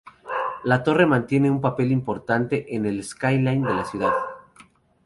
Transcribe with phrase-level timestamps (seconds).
[0.63, 4.13] La torre mantiene un papel importante en el skyline de la ciudad.